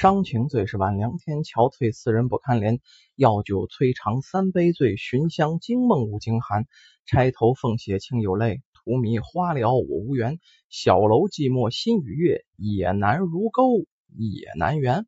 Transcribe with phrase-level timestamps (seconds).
[0.00, 2.80] 伤情最是晚凉天，憔悴四人不堪怜。
[3.16, 6.64] 药酒摧肠三杯醉，寻香惊梦五更寒。
[7.04, 10.40] 钗头凤血清有泪，荼蘼花了我无缘。
[10.70, 13.84] 小楼寂寞心与月，也难如钩
[14.16, 15.06] 也难圆。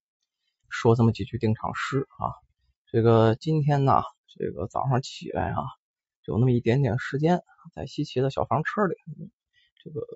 [0.69, 2.37] 说这么几句定场诗啊，
[2.91, 4.03] 这个今天呢，
[4.37, 5.63] 这个早上起来啊，
[6.27, 7.41] 有那么一点点时间，
[7.75, 8.95] 在西岐的小房车里，
[9.83, 10.07] 这个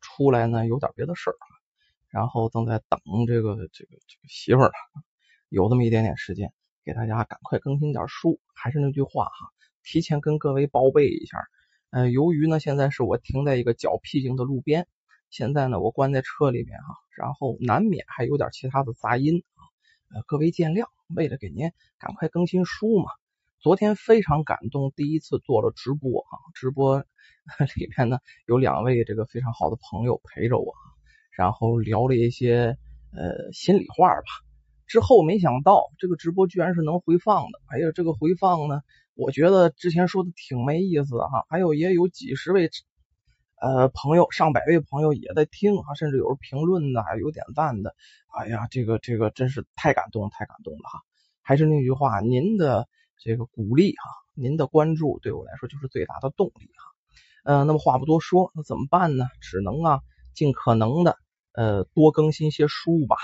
[0.00, 1.34] 出来呢有点别的事儿。
[2.12, 5.02] 然后正在等这个这个这个媳妇儿呢，
[5.48, 6.52] 有这么一点点时间，
[6.84, 8.38] 给大家赶快更新点书。
[8.54, 9.32] 还是那句话哈，
[9.82, 11.38] 提前跟各位报备一下。
[11.90, 14.86] 呃，由于呢现在是我停在一个较僻静的路边，
[15.30, 19.64] 现在呢我关在车里面哈，然后难免还有点其他的杂音啊，
[20.14, 20.84] 呃各位见谅。
[21.16, 23.06] 为了给您赶快更新书嘛，
[23.58, 27.00] 昨天非常感动，第一次做了直播啊，直播
[27.76, 30.74] 里面呢有两位这个非常好的朋友陪着我。
[31.34, 32.76] 然后聊了一些
[33.10, 34.22] 呃心里话吧，
[34.86, 37.58] 之后没想到这个直播居然是能回放的。
[37.68, 38.82] 哎呀，这个回放呢，
[39.14, 41.46] 我觉得之前说的挺没意思的哈。
[41.48, 42.68] 还有也有几十位
[43.62, 47.94] 呃朋友，上百位朋友也在听啊，甚至有评论的，还有点赞的。
[48.38, 51.00] 哎呀，这个这个真是太感动，太感动了哈。
[51.40, 52.86] 还是那句话，您的
[53.18, 56.92] 这个鼓励哈，您的关注对我来说就是最大的动力哈。
[57.44, 59.24] 嗯，那么话不多说，那怎么办呢？
[59.40, 60.00] 只能啊。
[60.34, 61.18] 尽可能的，
[61.52, 63.16] 呃，多更新些书吧，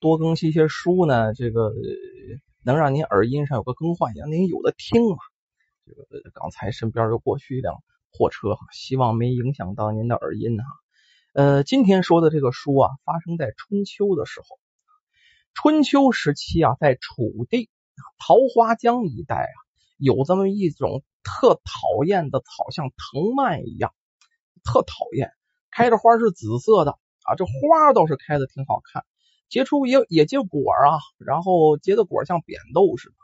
[0.00, 1.72] 多更新些书呢，这个
[2.64, 5.16] 能让您耳音上有个更换，让您有的听嘛。
[5.86, 10.64] 这个刚才身边又过去一辆货车哈，希望没影响到您的耳音哈。
[11.32, 14.58] 呃，今天说的这个书啊，发生在春秋的时候，
[15.52, 17.68] 春秋时期啊，在楚地
[18.18, 19.58] 桃花江一带啊，
[19.98, 23.92] 有这么一种特讨厌的草，像藤蔓一样，
[24.62, 25.32] 特讨厌。
[25.70, 29.04] 开的花是紫色的啊，这花倒是开的挺好看，
[29.48, 33.16] 结出也也结果啊，然后结的果像扁豆似的。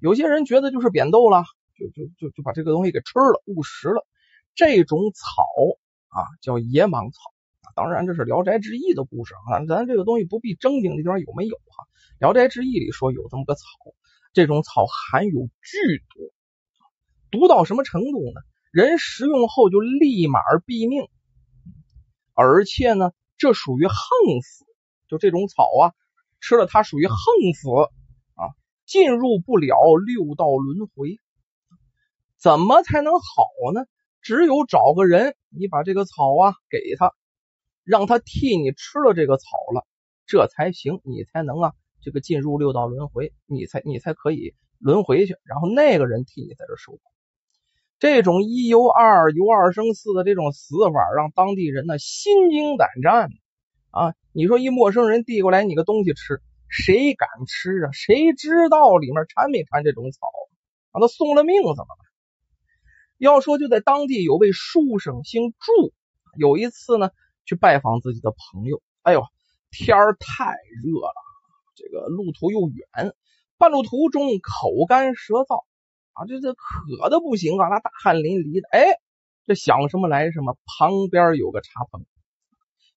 [0.00, 1.44] 有些人觉得就是扁豆了，
[1.76, 4.06] 就就就就把这个东西给吃了误食了。
[4.54, 5.42] 这种草
[6.08, 7.18] 啊叫野芒草，
[7.74, 11.84] 当然这是《聊斋志异》的故事啊，咱这个东西不必正经的地方有没有哈？
[12.20, 13.62] 《聊斋志异》里说有这么个草，
[14.32, 15.32] 这种草含有
[15.62, 15.78] 剧
[16.10, 16.32] 毒，
[17.30, 18.40] 毒到什么程度呢？
[18.72, 21.08] 人食用后就立马毙命。
[22.34, 23.94] 而且呢，这属于横
[24.42, 24.66] 死，
[25.08, 25.94] 就这种草啊，
[26.40, 27.16] 吃了它属于横
[27.54, 27.70] 死
[28.34, 28.52] 啊，
[28.84, 31.18] 进入不了六道轮回。
[32.36, 33.22] 怎么才能好
[33.72, 33.86] 呢？
[34.20, 37.14] 只有找个人，你把这个草啊给他，
[37.84, 39.86] 让他替你吃了这个草了，
[40.26, 47.00] 这才行，你才能啊这个进入六道轮回，你才你才可以轮回去，然后那个人替你在这受苦。
[47.98, 53.28] 这种一游二，游二生四的这种死法，让当地人呢心惊胆战
[53.90, 54.14] 啊！
[54.32, 57.90] 你说一陌生人递过来你个东西吃，谁敢吃啊？
[57.92, 60.28] 谁知道里面掺没掺这种草？
[60.92, 61.98] 让他送了命怎么办？
[63.18, 65.92] 要说就在当地有位书生姓祝，
[66.38, 67.10] 有一次呢
[67.46, 69.24] 去拜访自己的朋友，哎呦
[69.72, 70.52] 天太
[70.84, 71.14] 热了，
[71.74, 73.12] 这个路途又远，
[73.58, 75.64] 半路途中口干舌燥。
[76.18, 78.68] 啊，这这渴的不行啊，那大汗淋漓的。
[78.72, 78.98] 哎，
[79.46, 82.04] 这想什么来什么，旁边有个茶棚，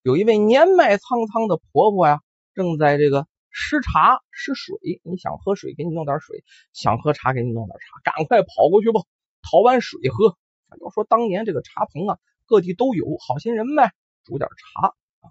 [0.01, 2.21] 有一位年迈苍苍的婆婆呀，
[2.55, 5.01] 正在这个施茶施水。
[5.03, 6.39] 你想喝水，给你弄点水；
[6.73, 8.11] 想喝茶，给你弄点茶。
[8.11, 9.01] 赶快跑过去吧，
[9.43, 10.35] 讨碗水喝。
[10.81, 12.17] 要说当年这个茶棚啊，
[12.47, 13.91] 各地都有，好心人呗，
[14.23, 15.29] 煮点茶啊。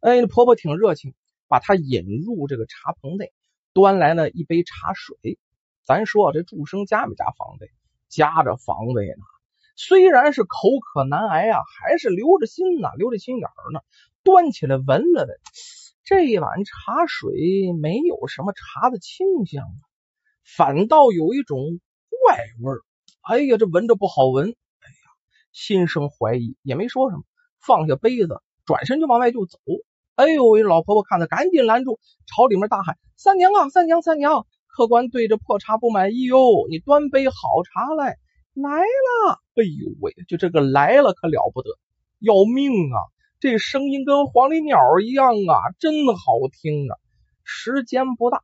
[0.00, 1.12] 哎，婆婆挺热情，
[1.48, 3.30] 把她引入这个茶棚内，
[3.74, 5.38] 端来了一杯茶水。
[5.86, 7.70] 咱说这祝生加没加防备？
[8.08, 9.22] 加着防备呢。
[9.76, 13.78] 虽然是口渴难挨啊，还是留着心呢，留着心眼儿呢。
[14.24, 15.38] 端起来闻了闻，
[16.02, 19.82] 这一碗茶水没有什么茶的清香啊，
[20.44, 22.80] 反倒有一种怪味儿。
[23.20, 24.48] 哎呀，这闻着不好闻。
[24.48, 25.10] 哎呀，
[25.52, 27.22] 心生怀疑，也没说什么，
[27.60, 29.60] 放下杯子，转身就往外就走。
[30.16, 34.46] 哎呦，喂，老婆婆看着，赶紧拦住，朝里面大喊：“三娘啊，三娘，三娘！”
[34.76, 36.38] 客官对着破茶不满意哟，
[36.68, 37.32] 你端杯好
[37.64, 38.18] 茶来，
[38.52, 39.40] 来了！
[39.54, 41.70] 哎呦喂，就这个来了可了不得，
[42.18, 43.00] 要命啊！
[43.40, 46.98] 这声音跟黄鹂鸟一样啊，真好听啊！
[47.42, 48.42] 时间不大，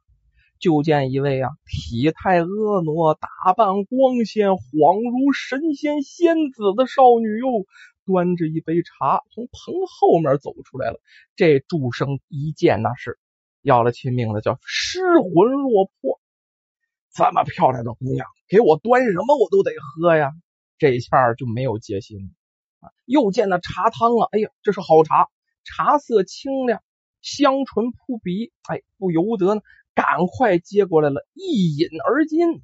[0.58, 7.66] 就见一位啊体态婀娜、打扮光鲜、恍如神仙仙子的少女哟，
[8.06, 10.98] 端着一杯茶从棚后面走出来了。
[11.36, 13.18] 这祝生一见那是
[13.60, 16.21] 要了亲命了，叫失魂落魄。
[17.12, 20.32] 这么漂亮的姑娘，给我端什么我都得喝呀！
[20.78, 22.34] 这一下就没有戒心
[22.80, 22.88] 啊。
[23.04, 25.28] 又见那茶汤啊，哎呀，这是好茶，
[25.62, 26.82] 茶色清亮
[27.20, 29.60] 香醇扑鼻，哎，不由得呢，
[29.94, 32.62] 赶快接过来了，一饮而尽，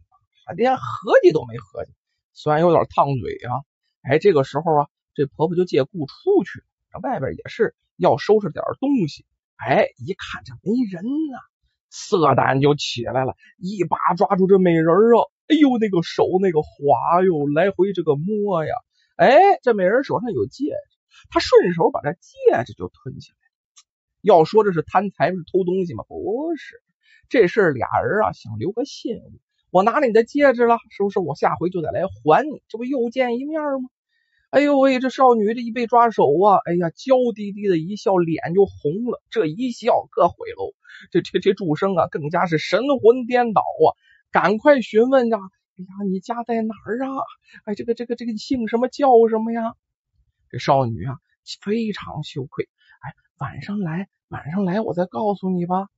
[0.57, 1.93] 连合计都没合计，
[2.33, 3.61] 虽然有点烫嘴啊，
[4.03, 6.65] 哎，这个时候啊，这婆婆就借故出去，
[7.03, 11.39] 外边也是要收拾点东西，哎，一看这没人呢，
[11.91, 18.75] 色胆就起来了，一把抓住这美人啊，哎呦，那个手那个滑哟，来回这个摸呀，
[19.17, 20.99] 哎，这美人手上有戒指，
[21.31, 23.37] 他顺手把这戒指就吞起来。
[24.21, 26.05] 要说这是贪财是偷东西吗？
[26.09, 26.83] 不是，
[27.29, 29.41] 这事俩人啊想留个信物。
[29.71, 31.21] 我拿了你的戒指了，是不是？
[31.21, 33.89] 我下回就得来还你，这不又见一面吗？
[34.51, 39.23] 哎呦喂，这少女这一被抓手啊，哎呀，娇滴滴的一笑，脸就红了。
[39.29, 40.73] 这一笑可毁喽！
[41.11, 43.93] 这这这祝生啊，更加是神魂颠倒啊，
[44.31, 45.37] 赶快询问呀！
[45.77, 47.23] 哎呀，你家在哪儿啊？
[47.65, 49.75] 哎，这个这个这个姓什么叫什么呀？
[50.49, 51.17] 这少女啊，
[51.61, 52.71] 非常羞愧。
[53.01, 55.89] 哎，晚上来，晚上来，我再告诉你吧。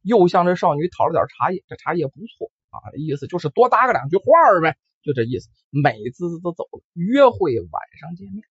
[0.00, 4.24] 又向这少女讨了点茶叶，这茶叶不错啊，意思就是多搭个两句话
[4.62, 5.48] 呗，就这意思。
[5.70, 8.42] 美滋滋的走了，约会晚上见面。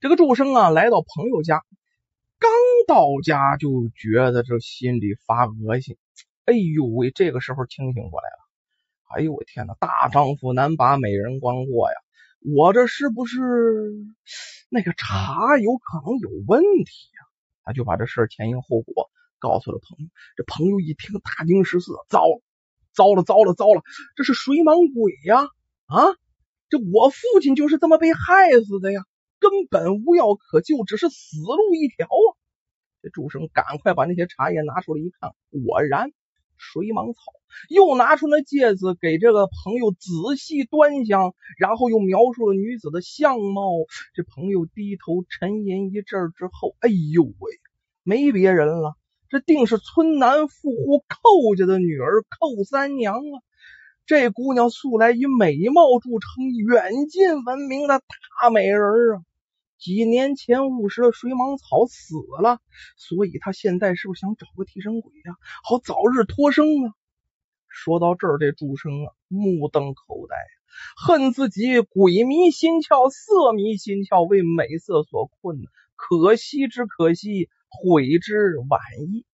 [0.00, 1.64] 这个祝生啊，来到朋友家，
[2.38, 2.50] 刚
[2.86, 5.96] 到家就觉得这心里发恶心。
[6.44, 9.16] 哎呦喂，这个时候清醒过来了。
[9.16, 11.96] 哎呦我天哪，大丈夫难把美人关过呀！
[12.54, 13.40] 我这是不是
[14.68, 17.26] 那个茶有可能有问题呀？
[17.64, 20.10] 他就把这事前因后果告诉了朋友。
[20.36, 22.42] 这朋友一听大惊失色，糟了
[22.96, 23.82] 糟了糟了糟了，
[24.16, 25.42] 这是水蟒鬼呀！
[25.86, 26.16] 啊，
[26.70, 29.04] 这我父亲就是这么被害死的呀，
[29.38, 32.28] 根本无药可救，只是死路一条啊！
[33.02, 36.10] 这祝生赶快把那些茶叶拿出来一看，果然。
[36.58, 37.20] 水蟒草，
[37.68, 40.08] 又拿出那戒指给这个朋友仔
[40.38, 43.68] 细端详，然后又描述了女子的相貌。
[44.14, 47.60] 这朋友低头沉吟一阵之后，哎呦喂，
[48.04, 48.96] 没别人了，
[49.28, 53.42] 这定是村南富户寇家的女儿寇三娘啊！
[54.06, 58.00] 这姑娘素来以美貌著称，远近闻名的
[58.40, 58.80] 大美人
[59.16, 59.22] 啊！
[59.78, 62.60] 几年前误食了水蟒草死了，
[62.96, 66.94] 所以他现在是不是想找个替身鬼呀，好早日脱生啊？
[67.68, 70.36] 说到这儿，这祝生啊目瞪口呆，
[70.96, 75.58] 恨自己鬼迷心窍、色迷心窍，为美色所困。
[75.94, 78.80] 可惜之可惜，悔之晚
[79.12, 79.24] 矣。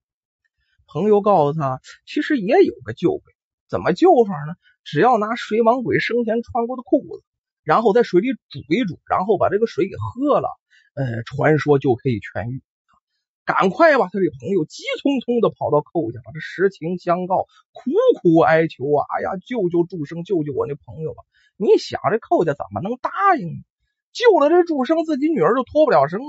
[0.86, 3.22] 朋友告诉他，其实也有个救鬼，
[3.68, 4.54] 怎么救法呢？
[4.84, 7.24] 只要拿水蟒鬼生前穿过的裤子。
[7.64, 10.48] 然后在水里煮一煮，然后把这个水给喝了，
[10.94, 12.60] 呃，传说就可以痊愈。
[13.44, 14.08] 赶快吧！
[14.12, 17.90] 他这朋友急匆匆的跑到寇家，把这实情相告，苦
[18.20, 19.06] 苦哀求啊！
[19.14, 21.22] 哎呀，救救祝生，救救我那朋友吧！
[21.56, 23.62] 你想这寇家怎么能答应呢？
[24.12, 26.26] 救了这祝生，自己女儿就脱不了身了。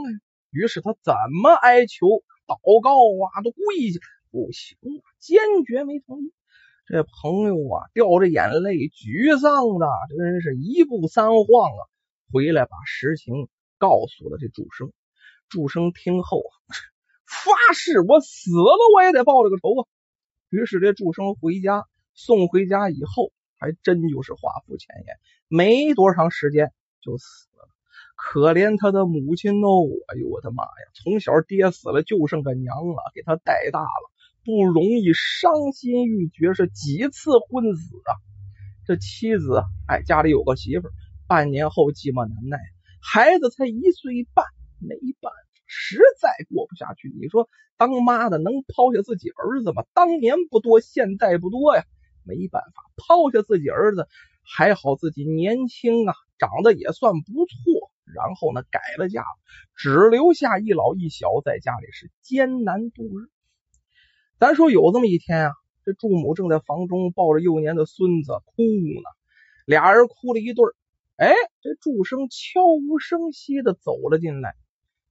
[0.53, 2.07] 于是他怎么哀求、
[2.45, 2.93] 祷告
[3.25, 3.99] 啊，都跪下，
[4.31, 6.31] 不行啊，坚决没同意。
[6.85, 11.81] 这朋友啊，掉着眼泪，沮丧的，真是一步三晃啊！
[12.31, 13.47] 回来把实情
[13.77, 14.91] 告诉了这祝生。
[15.49, 16.43] 祝生听后
[17.25, 19.87] 发誓，我死了我也得报这个仇啊！
[20.49, 25.17] 于是这祝生回家，送回家以后，还真就是话不前言，
[25.47, 26.71] 没多长时间
[27.01, 27.47] 就死。
[28.25, 29.83] 可怜他的母亲哦！
[30.07, 30.85] 哎呦我的妈呀！
[30.95, 34.11] 从小爹死了，就剩个娘了，给他带大了。
[34.45, 38.15] 不容易，伤心欲绝，是几次昏死啊！
[38.87, 40.87] 这妻子哎，家里有个媳妇，
[41.27, 42.57] 半年后寂寞难耐，
[43.01, 44.45] 孩子才一岁半，
[44.79, 45.37] 没办法，
[45.67, 47.13] 实在过不下去。
[47.21, 49.83] 你说当妈的能抛下自己儿子吗？
[49.93, 51.83] 当年不多，现在不多呀，
[52.23, 54.07] 没办法，抛下自己儿子，
[54.43, 57.91] 还好自己年轻啊，长得也算不错。
[58.13, 59.23] 然后呢，改了嫁，
[59.75, 63.29] 只留下一老一小在家里是艰难度日。
[64.39, 65.51] 咱说有这么一天啊，
[65.85, 69.09] 这祝母正在房中抱着幼年的孙子哭呢，
[69.65, 70.75] 俩人哭了一对儿。
[71.15, 74.55] 哎，这祝生悄无声息的走了进来，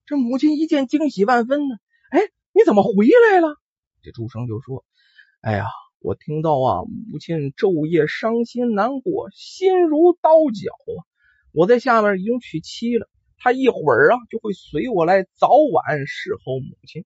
[0.05, 1.77] 这母亲一见惊喜万分呢。
[2.11, 2.21] 哎，
[2.53, 3.57] 你怎么回来了？
[4.03, 4.85] 这祝生就说
[5.41, 5.67] ：“哎呀，
[6.01, 11.07] 我听到啊，母亲昼夜伤心难过，心如刀绞啊。
[11.53, 17.05] 我在下面已经娶妻了，她一会儿啊就会随我来，早晚侍候母亲。”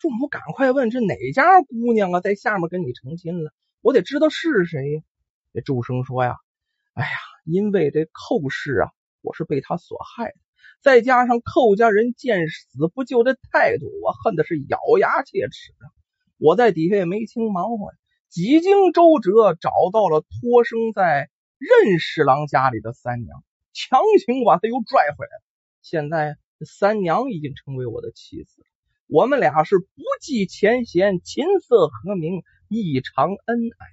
[0.00, 3.52] 祝母赶快问：“这哪家姑娘啊，在下面跟你成亲了？
[3.80, 5.02] 我得知道是谁呀。”
[5.52, 6.36] 这祝生说：“呀，
[6.94, 7.10] 哎呀，
[7.44, 8.90] 因为这寇氏啊，
[9.22, 10.36] 我是被他所害的，
[10.80, 15.90] 再加上寇家人见死不救的态度，我恨的是咬牙切齿啊！
[16.38, 17.98] 我在底下也没轻忙活呀，
[18.28, 23.42] 几经周折找到了托生在任侍郎家里的三娘，
[23.78, 25.42] 强行把她又拽回来了。
[25.82, 28.64] 现在三娘已经成为我的妻子。”
[29.06, 29.86] 我们俩是不
[30.20, 33.86] 计前嫌，琴瑟和鸣，异常恩爱。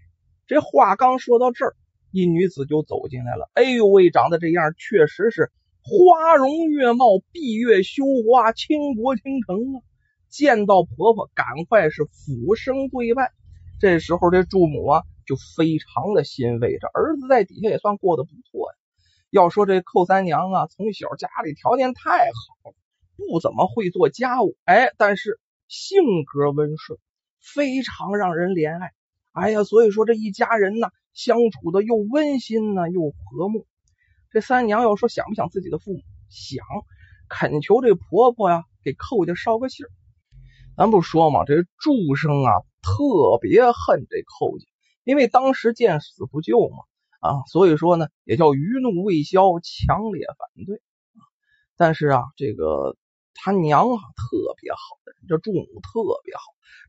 [0.46, 1.76] 这话刚说到这儿，
[2.12, 3.50] 一女子就走进来了。
[3.54, 5.52] 哎呦喂，长得这样，确实是
[5.82, 9.80] 花容月貌，闭月羞花，倾国倾城啊！
[10.28, 13.32] 见到婆婆，赶快是俯身跪拜。
[13.80, 18.76] 这时候，这祝母啊，就非常的欣慰，这儿子在底下也算过得不错呀。
[19.36, 22.74] 要说这寇三娘啊，从小家里条件太好。
[23.18, 27.00] 不怎么会做家务，哎，但是性格温顺，
[27.42, 28.92] 非常让人怜爱。
[29.34, 33.66] 哎呀，所以说这一家人呢，相处的又温馨呢，又和睦。
[34.32, 36.00] 这三娘要说想不想自己的父母，
[36.30, 36.66] 想，
[37.28, 39.90] 恳求这婆婆呀，给寇家捎个信儿。
[40.78, 42.52] 咱不说嘛，这祝生啊，
[42.82, 44.66] 特别恨这寇家，
[45.04, 46.84] 因为当时见死不救嘛，
[47.26, 51.22] 啊，所以说呢，也叫余怒未消，强烈反对啊。
[51.76, 52.96] 但是啊，这个。
[53.38, 56.42] 他娘啊，特别好的人，这祝母特别好，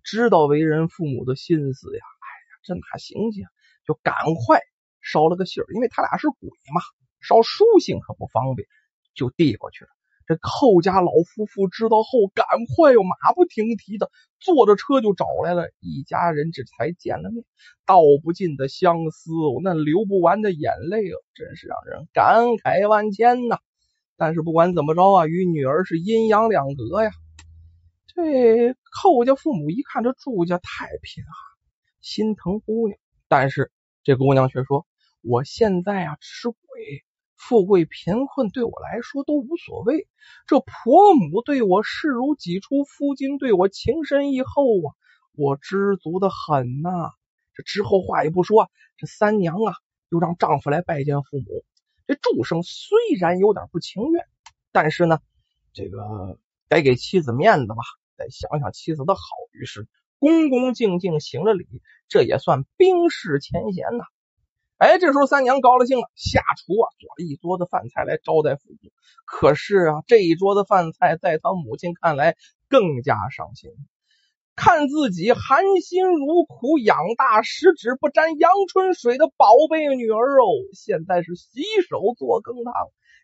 [0.05, 2.01] 知道为人父母的心思呀。
[2.01, 3.45] 哎呀，这哪行去？
[3.85, 4.15] 就赶
[4.47, 4.61] 快
[5.01, 6.81] 捎了个信儿，因为他俩是鬼嘛，
[7.21, 8.69] 捎书信可不方便，
[9.13, 9.91] 就递过去了。
[10.27, 15.69] 这寇家老夫妇知道后，赶快又马不停蹄的坐着车就找来了。
[15.81, 17.45] 一家人这才见了面，
[17.87, 19.31] 道不尽的相思，
[19.63, 23.59] 那流不完的眼泪啊，真是让人感慨万千呐。
[24.17, 27.11] 但是不管怎么着啊，与女儿是阴阳两隔呀。
[28.09, 31.33] 这寇家父母一看这祝家太贫寒，
[32.01, 32.99] 心疼姑娘。
[33.29, 33.71] 但是
[34.03, 34.87] 这姑娘却说
[35.23, 36.49] ：“我现在啊只是，
[37.37, 40.09] 富贵贫困对我来说都无所谓。
[40.47, 44.95] 这婆母对我视如己出，夫君对我情深意厚啊，
[45.33, 47.11] 我知足的很呐。”
[47.55, 49.75] 这之后话也不说，这三娘啊
[50.11, 51.65] 又让丈夫来拜见父母。
[52.07, 54.25] 这祝生虽然有点不情愿，
[54.73, 55.21] 但是呢，
[55.73, 56.39] 这个
[56.69, 57.77] 得给妻子面子吧，
[58.17, 59.21] 得想想妻子的好。
[59.53, 59.89] 于是
[60.19, 61.67] 恭恭敬敬行了礼，
[62.09, 64.05] 这也算冰释前嫌呐。
[64.79, 68.91] 哎，这时候三娘高了兴了，下厨啊做了一桌子饭菜来招待父母。
[69.25, 72.37] 可是啊，这一桌子饭菜在他母亲看来
[72.69, 73.71] 更加伤心。
[74.55, 82.73] 看自己含辛茹苦养大十指不沾阳春水的宝贝女儿哦，现在是洗手做羹汤，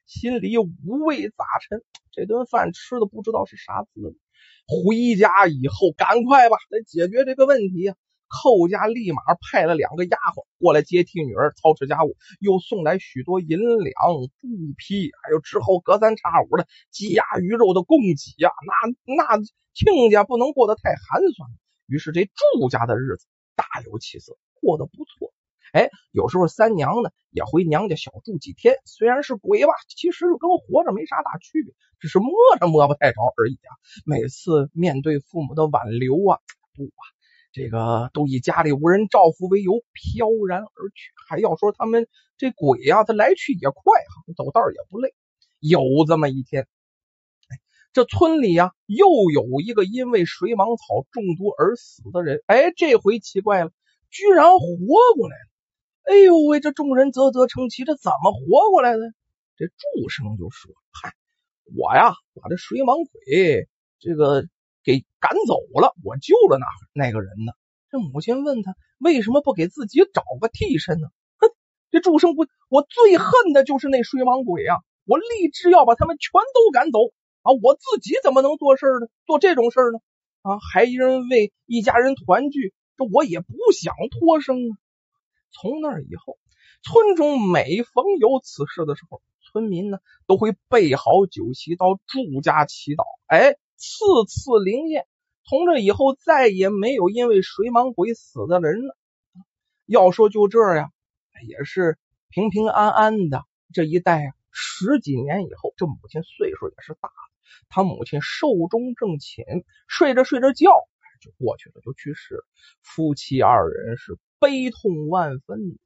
[0.07, 0.71] 心里五
[1.05, 1.83] 味杂陈。
[2.13, 4.15] 这顿饭吃的不知道是啥滋味。
[4.67, 7.95] 回家以后，赶快吧，得解决这个问题呀。
[8.33, 13.95] 寇家立马派了两个丫鬟过来接替女儿操持家务，又送来许多银两、
[14.41, 14.49] 布
[14.79, 18.51] 匹，还有之后隔三差五的鸡鸭鱼肉的供给呀。
[18.67, 19.39] 那那
[19.75, 21.51] 亲家不能过得太寒酸。
[21.87, 25.35] 于是这祝家的日子大有起色，过得不错。
[25.73, 33.73] 哎，有时候三娘呢也回娘家小住几天，虽然是鬼吧，其实跟活着没啥大区别，只是摸着摸不太着而已啊。
[34.07, 36.41] 每次面对父母的挽留啊，
[36.77, 37.03] 不啊。
[37.53, 45.13] 这个都以家里无人照拂为由飘然而去，还要说他们这鬼呀，他来去也快哈，走道也不累。
[45.61, 46.67] 有这么一天，
[47.93, 53.71] 这村里呀又有一个因为水蟒草中毒而死的人，哎，这回奇怪了，
[54.09, 54.67] 居然活
[55.15, 55.45] 过来了。
[56.05, 59.13] 哎呦喂，这众人啧啧称奇，这怎么活过来的？
[59.59, 61.13] 这祝生就说：“嗨，
[61.77, 63.69] 我呀把这水蟒鬼
[64.01, 64.49] 这个。”
[64.85, 67.53] 给赶走了，我救了那那个人呢。
[67.91, 71.09] 这母亲问他为什么不给自己找个替身呢？
[71.37, 71.51] 哼，
[71.91, 74.79] 这祝生不，我最恨的就是那水蟒鬼啊！
[75.05, 76.99] 我立志要把他们全都赶走
[77.43, 77.53] 啊！
[77.62, 79.09] 我自己怎么能做事呢？
[79.27, 79.99] 做这种事呢？
[80.41, 84.73] 啊，还因为一家人团聚，这我也不想脱生啊。
[85.53, 86.39] 从那以后，
[86.83, 93.05] 村中每逢有此事的时候，村民呢都会备好酒席到祝家祈祷。
[93.27, 93.57] 哎。
[93.83, 95.09] 次次灵验，
[95.43, 98.97] 从这以后再也没有因为水蟒鬼死的人了。
[99.87, 100.93] 要说就这呀，
[101.49, 101.99] 也是
[102.29, 104.33] 平平安安的这一代啊。
[104.53, 107.15] 十几年以后，这母亲岁数也是大了，
[107.69, 109.45] 他母亲寿终正寝，
[109.89, 110.71] 睡着睡着觉
[111.21, 112.45] 就过去了，就去世了。
[112.83, 115.77] 夫妻二人是悲痛万分，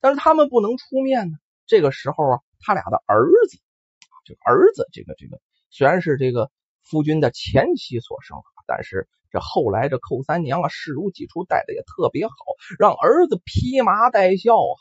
[0.00, 1.36] 但是他们不能出面呢。
[1.66, 3.58] 这个时候啊，他俩的儿子，
[4.24, 5.38] 这个儿子，这个这个
[5.68, 6.50] 虽然是这个。
[6.88, 12.34] 夫君的前妻所生，但是这后来这寇三娘啊视如己出，待的也特别好，
[12.78, 14.74] 让儿子披麻戴孝啊，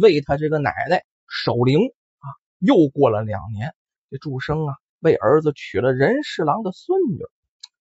[0.00, 1.80] 为他这个奶奶守灵
[2.18, 2.28] 啊。
[2.58, 3.74] 又过了两年，
[4.10, 7.18] 这祝生啊为儿子娶了任侍郎的孙女，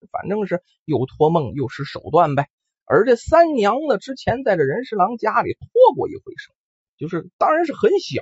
[0.10, 2.48] 反正是又托梦又使手段呗。
[2.86, 6.55] 而这三娘呢，之前在这任侍郎家里托过一回生，
[6.98, 8.22] 就是当然是很小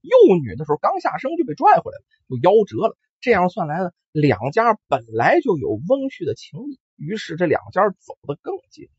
[0.00, 2.96] 幼女的时候，刚下生就被拽回来了，就夭折了。
[3.24, 8.90] 这样算来了，两家本来就有翁婿的情谊，于是这两家走得更近。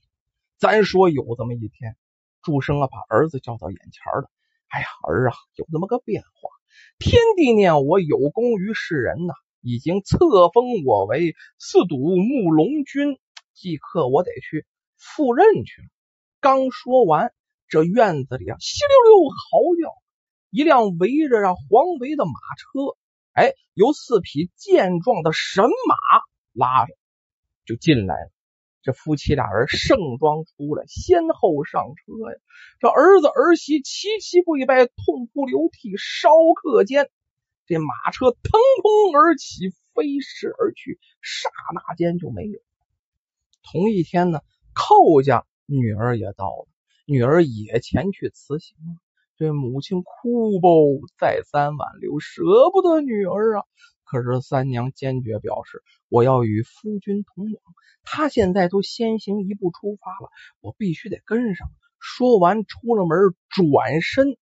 [0.58, 1.96] 咱说有这么一天，
[2.42, 4.32] 祝生啊把儿子叫到眼前了。
[4.68, 6.50] 哎呀，儿啊，有这么个变化，
[6.98, 10.18] 天帝念我有功于世人呐，已经册
[10.50, 13.20] 封我为四堵慕龙君，
[13.54, 14.66] 即刻我得去
[14.98, 15.88] 赴任去了。
[16.40, 17.32] 刚说完，
[17.68, 19.94] 这院子里啊，稀溜溜嚎叫，
[20.50, 22.98] 一辆围着啊黄围的马车，
[23.36, 25.96] 哎，由四匹健壮的神马
[26.54, 26.94] 拉着，
[27.66, 28.32] 就进来了。
[28.82, 32.40] 这夫妻俩人盛装出来，先后上车呀。
[32.80, 37.10] 这儿子儿媳齐齐跪拜，痛哭流涕，稍刻间，
[37.66, 38.42] 这马车腾
[38.82, 42.60] 空而起，飞驰而去，刹那间就没有。
[43.64, 44.40] 同一天呢，
[44.74, 46.68] 寇家女儿也到了，
[47.06, 48.96] 女儿也前去辞行了。
[49.38, 53.64] 这母亲哭不，再三挽留，舍不得女儿啊。
[54.06, 57.54] 可是三娘坚决表示，我要与夫君同往。
[58.04, 60.30] 他现在都先行一步出发了，
[60.62, 61.68] 我必须得跟上。
[62.00, 63.18] 说完，出了门，
[63.50, 64.38] 转身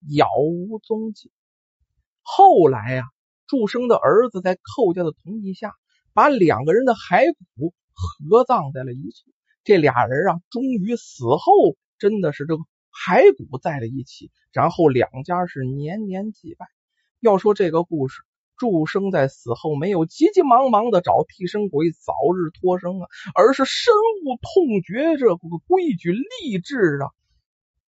[0.00, 1.30] 杳无踪迹。
[2.22, 3.04] 后来呀，
[3.46, 5.74] 祝生的儿子在寇家的同意下，
[6.12, 9.32] 把两个人的骸骨合葬在了一起。
[9.62, 12.62] 这俩人啊，终于死后真的是这个
[12.94, 16.66] 骸骨在了一起，然后两家是年年祭拜。
[17.20, 18.22] 要说这个故事。
[18.56, 23.92] 祝生在死后没有急急忙忙的找替身鬼早日脱生啊，而是深
[24.24, 25.36] 恶痛绝这个
[25.66, 27.10] 规矩，立志啊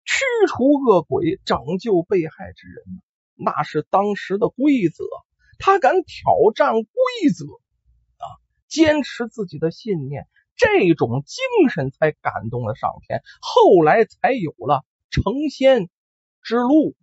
[0.03, 3.01] 驱除恶鬼，拯救被害之人。
[3.35, 5.05] 那是当时的规则，
[5.59, 6.83] 他敢挑战规
[7.33, 8.27] 则啊，
[8.67, 10.27] 坚持自己的信念，
[10.59, 15.89] 这种精神才感动了上天，后来才有了成仙
[16.43, 16.95] 之路。